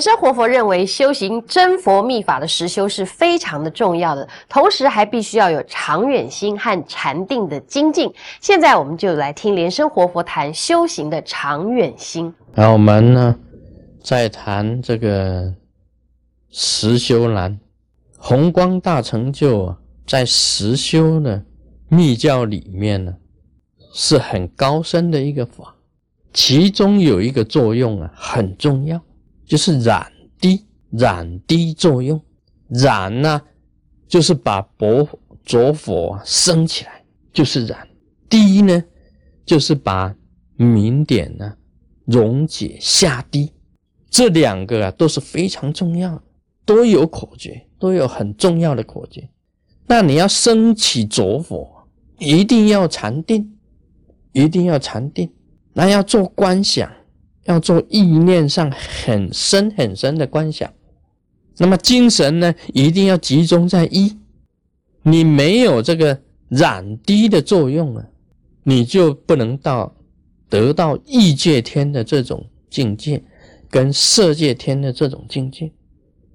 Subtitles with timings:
[0.00, 8.10] 莲生活佛认为，修行真佛密法的实修是非常的重要的，同时还必须要有长远心和禅定的精进。
[8.40, 12.32] 现在我们就来听莲生活佛谈修行的长远心。
[12.54, 13.36] 那我们呢，
[14.02, 15.52] 在谈这个
[16.48, 17.60] 实修难，
[18.16, 19.76] 宏光大成就啊，
[20.06, 21.44] 在实修的
[21.90, 23.14] 密教里面呢，
[23.92, 25.74] 是很高深的一个法，
[26.32, 28.98] 其中有一个作用啊，很重要。
[29.50, 32.22] 就是染滴，染滴作用，
[32.68, 33.42] 染呢，
[34.06, 35.04] 就是把薄
[35.44, 37.76] 浊火升起来，就是染；
[38.28, 38.80] 滴呢，
[39.44, 40.14] 就是把
[40.54, 41.52] 明点呢
[42.04, 43.52] 溶解下滴。
[44.08, 46.22] 这两个啊都是非常重要的，
[46.64, 49.28] 都有口诀，都有很重要的口诀。
[49.88, 51.88] 那你要升起浊火，
[52.20, 53.58] 一定要禅定，
[54.30, 55.28] 一定要禅定，
[55.72, 56.88] 那要做观想。
[57.44, 60.70] 要做意念上很深很深的观想，
[61.56, 64.16] 那么精神呢，一定要集中在一。
[65.02, 68.04] 你没有这个染滴的作用啊，
[68.62, 69.94] 你就不能到
[70.48, 73.22] 得到异界天的这种境界，
[73.70, 75.72] 跟色界天的这种境界，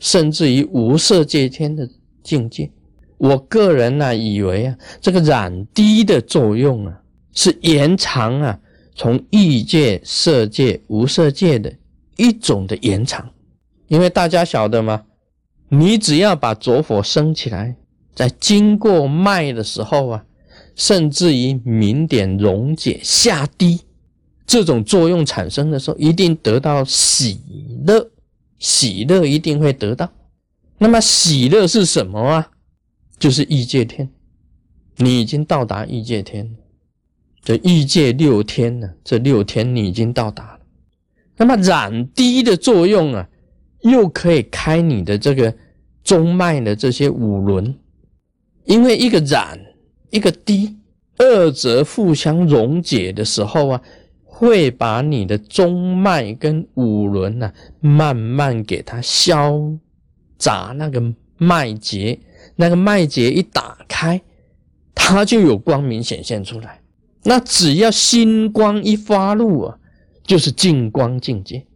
[0.00, 1.88] 甚至于无色界天的
[2.24, 2.68] 境界。
[3.16, 7.00] 我个人呢，以为啊，这个染滴的作用啊，
[7.32, 8.58] 是延长啊。
[8.98, 11.72] 从异界、色界、无色界的
[12.16, 13.30] 一种的延长，
[13.86, 15.04] 因为大家晓得吗？
[15.68, 17.76] 你只要把浊火升起来，
[18.12, 20.24] 在经过脉的时候啊，
[20.74, 23.82] 甚至于明点溶解下滴，
[24.44, 27.40] 这种作用产生的时候，一定得到喜
[27.86, 28.10] 乐，
[28.58, 30.10] 喜乐一定会得到。
[30.78, 32.50] 那么喜乐是什么啊？
[33.16, 34.10] 就是异界天，
[34.96, 36.50] 你已经到达异界天了。
[37.48, 38.86] 这异界六天呢？
[39.02, 40.60] 这六天你已经到达了。
[41.34, 43.26] 那么染滴的作用啊，
[43.80, 45.54] 又可以开你的这个
[46.04, 47.74] 中脉的这些五轮，
[48.66, 49.58] 因为一个染
[50.10, 50.76] 一个滴，
[51.16, 53.82] 二者互相溶解的时候啊，
[54.26, 57.50] 会把你的中脉跟五轮呢，
[57.80, 59.58] 慢慢给它消
[60.36, 61.02] 杂那个
[61.38, 62.20] 脉结，
[62.56, 64.20] 那个脉结一打开，
[64.94, 66.78] 它就有光明显现出来。
[67.24, 69.78] 那只要心光一发露啊，
[70.24, 71.66] 就是净光境界，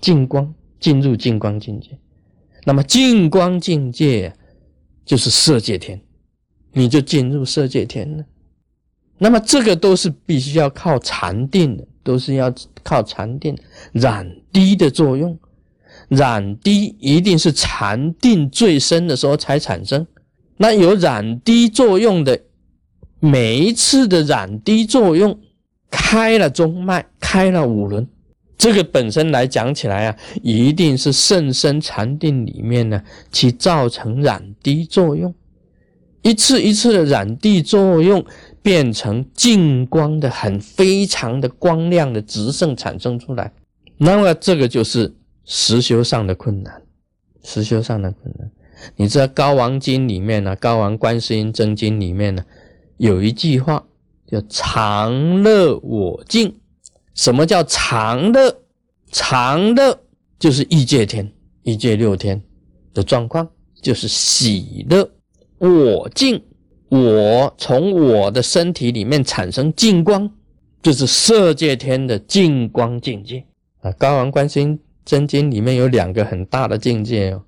[0.00, 1.98] 净光进入净光境界。
[2.64, 4.32] 那么净光境界
[5.04, 6.00] 就是色界天，
[6.72, 8.24] 你就进入色界天了。
[9.18, 12.52] 那么这个都是必须要靠禅定的，都是要
[12.82, 13.56] 靠禅定
[13.92, 15.38] 染滴的作用，
[16.08, 20.06] 染滴一定是禅定最深的时候才产生。
[20.56, 22.40] 那有染滴作用的。
[23.20, 25.38] 每一次的染滴作用，
[25.90, 28.08] 开了中脉，开了五轮，
[28.56, 35.34] 这个本身来讲起来啊，一定是甚深禅定里面呢，去造成染滴作用，
[36.22, 38.24] 一次一次的染滴作用，
[38.62, 43.52] 变成净光的很非常的光亮的直胜产生出来，
[43.98, 45.14] 那么这个就是
[45.44, 46.82] 实修上的困难，
[47.42, 48.50] 实修上的困难。
[48.96, 52.42] 你知道《高王经》里面呢，《高王观世音真经》里面呢。
[53.00, 53.82] 有一句话
[54.26, 56.54] 叫“常乐我净”，
[57.16, 58.54] 什么叫常乐？
[59.10, 59.98] 常乐
[60.38, 62.40] 就是异界天、异界六天
[62.92, 63.48] 的状况，
[63.80, 65.10] 就是喜乐。
[65.56, 66.42] 我净，
[66.90, 70.30] 我从我的身体里面产生净光，
[70.82, 73.42] 就是色界天的净光境界
[73.80, 73.90] 啊。
[73.96, 77.42] 《高王观心真经》里面有两个很大的境界哦，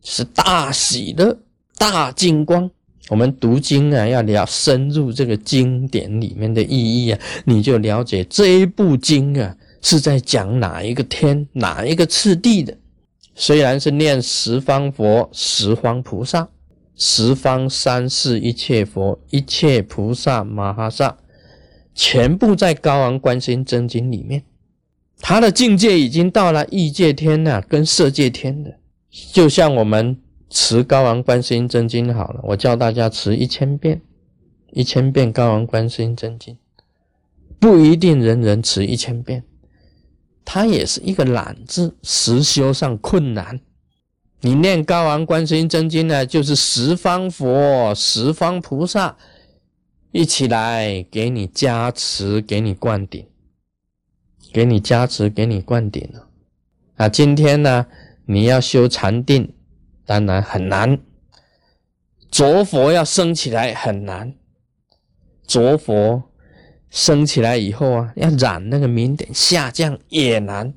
[0.00, 1.36] 是大喜乐、
[1.76, 2.70] 大净光。
[3.12, 12.74] 我们读经啊，要了深入这个经典里面的意义啊，你就了解这一部经啊是在讲哪一个天、哪一个次第的。
[13.34, 16.48] 虽然是念十方佛、十方菩萨、
[16.96, 21.18] 十方三世一切佛、一切菩萨摩诃萨，
[21.94, 24.42] 全部在高昂观心真经里面，
[25.20, 28.78] 他的境界已经到了异界天呐，跟色界天的，
[29.34, 30.16] 就像我们。
[30.54, 34.02] 持高王观世音真经好了，我教大家持一千遍，
[34.72, 36.58] 一千遍高王观世音真经，
[37.58, 39.44] 不一定人人持一千遍，
[40.44, 43.60] 它也是一个懒字，实修上困难。
[44.42, 49.16] 你念高王观世音真经呢，就是十方佛、十方菩萨
[50.10, 53.26] 一起来给你加持，给你灌顶，
[54.52, 56.28] 给你加持，给你灌顶了。
[56.96, 57.86] 啊，今天呢，
[58.26, 59.50] 你要修禅定。
[60.04, 60.98] 当然很难，
[62.30, 64.34] 浊佛要升起来很难。
[65.46, 66.22] 浊佛
[66.90, 70.74] 升起来以后啊，要染那个明点下降也难。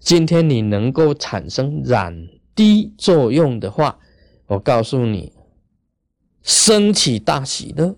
[0.00, 3.98] 今天你能够产生染滴作用的话，
[4.46, 5.32] 我告诉你，
[6.42, 7.96] 升起大喜乐，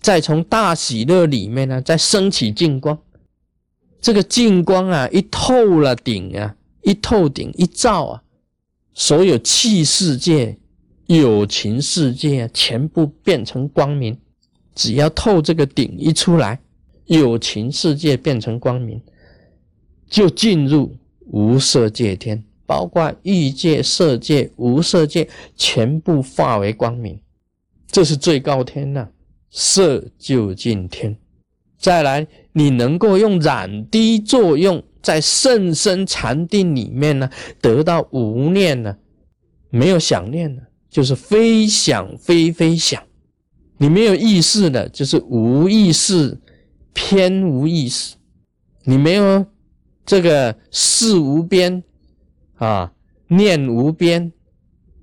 [0.00, 2.98] 再从大喜乐里面呢，再升起净光。
[4.00, 8.22] 这个净光啊，一透了顶啊，一透顶一照啊，
[8.98, 10.56] 所有气世界、
[11.04, 14.18] 有情世界，全部变成光明。
[14.74, 16.58] 只要透这个顶一出来，
[17.04, 18.98] 有情世界变成光明，
[20.08, 20.96] 就进入
[21.26, 27.20] 无色界天，包括欲界、色界、无色界，全部化为光明。
[27.88, 29.06] 这是最高天呐，
[29.50, 31.14] 色就进天。
[31.78, 32.26] 再来，
[32.58, 37.28] 你能够用染滴作用，在甚深禅定里面呢，
[37.60, 38.96] 得到无念呢，
[39.68, 43.02] 没有想念呢，就是非想非非想。
[43.76, 46.40] 你没有意识的，就是无意识，
[46.94, 48.14] 偏无意识。
[48.84, 49.44] 你没有
[50.06, 51.82] 这个事无边
[52.54, 52.90] 啊，
[53.28, 54.32] 念无边，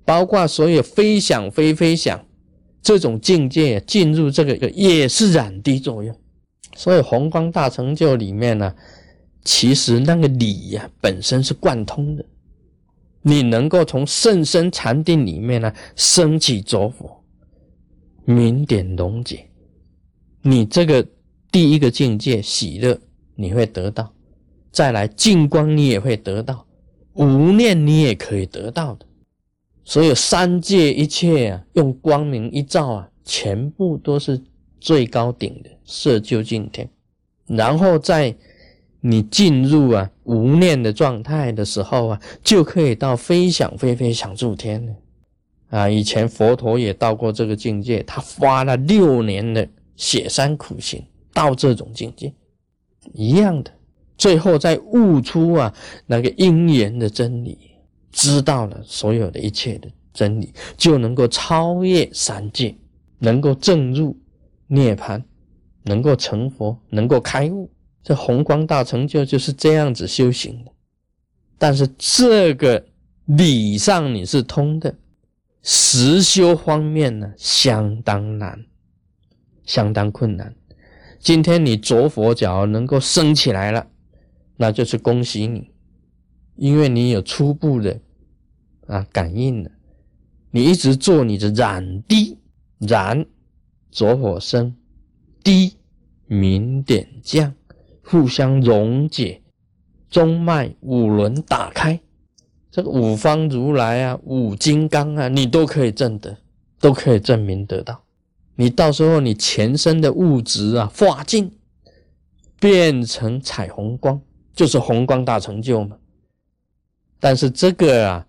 [0.03, 2.25] 包括所有非想非非想
[2.81, 6.17] 这种境界，进入这个也是染滴作用。
[6.75, 8.73] 所以宏光大成就里面呢，
[9.43, 12.25] 其实那个理呀本身是贯通的。
[13.21, 17.23] 你能够从甚深禅定里面呢升起着火，
[18.25, 19.47] 明点溶解，
[20.41, 21.07] 你这个
[21.51, 22.99] 第一个境界喜乐
[23.35, 24.11] 你会得到，
[24.71, 26.65] 再来净光你也会得到，
[27.13, 29.05] 无念你也可以得到的。
[29.85, 34.41] 所有三界一切啊，用光明一照啊，全部都是。
[34.83, 36.89] 最高顶的色究竟天，
[37.47, 38.35] 然后在
[38.99, 44.93] 你进入啊无念的状态的时候啊，就可以到非想非非想住天了
[45.69, 45.89] 啊！
[45.89, 49.65] 以前佛陀也到过这个境界，他花了六年的
[49.95, 51.01] 雪山苦行
[51.33, 52.33] 到这种境界，
[53.13, 53.71] 一样的，
[54.17, 55.73] 最后再悟出啊
[56.05, 57.57] 那个因缘的真理，
[58.11, 62.75] 知道了所有的一切的真理，就能够超越三界，
[63.19, 64.13] 能够证入。
[64.73, 65.21] 涅槃
[65.83, 67.69] 能够成佛，能够开悟，
[68.01, 70.71] 这宏光大成就就是这样子修行的。
[71.59, 72.83] 但是这个
[73.25, 74.95] 理上你是通的，
[75.61, 78.65] 实修方面呢相当难，
[79.63, 80.55] 相当困难。
[81.19, 83.85] 今天你着佛脚能够升起来了，
[84.57, 85.69] 那就是恭喜你，
[86.55, 87.99] 因为你有初步的
[88.87, 89.69] 啊感应了。
[90.49, 92.39] 你一直做你的染滴
[92.79, 93.23] 染。
[93.93, 94.75] 着火生，
[95.43, 95.75] 低
[96.25, 97.53] 明点降，
[98.03, 99.39] 互相溶解，
[100.09, 101.99] 中脉五轮打开，
[102.71, 106.35] 这个五方如来啊，五金刚啊，你都可以证得，
[106.79, 108.03] 都可以证明得到。
[108.55, 111.51] 你到时候你全身的物质啊化尽，
[112.59, 114.19] 变成彩虹光，
[114.55, 115.95] 就是红光大成就嘛。
[117.19, 118.27] 但是这个啊，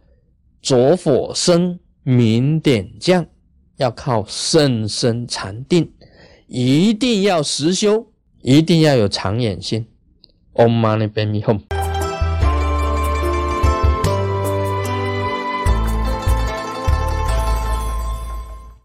[0.61, 3.27] 着火生，明点降。
[3.77, 5.93] 要靠甚深禅定，
[6.47, 8.07] 一定要实修，
[8.43, 9.87] 一定要有长远心。
[10.55, 11.74] Om Mani Padme Hum。